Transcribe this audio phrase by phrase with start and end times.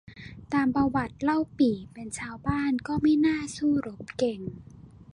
[0.53, 4.41] ตามประวัติเล่าปี่เป็นชาวบ้าน ก็ไม่น่าสู้รบเก่ง